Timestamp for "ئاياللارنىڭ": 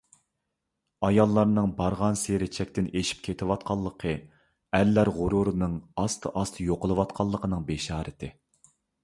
1.07-1.67